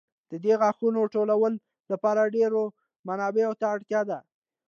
د 0.31 0.33
دې 0.43 0.53
غاښونو 0.61 1.01
ټولولو 1.13 1.49
لپاره 1.91 2.31
ډېرو 2.35 2.61
منابعو 3.07 3.59
ته 3.59 3.65
اړتیا 3.75 4.01
ده. 4.09 4.17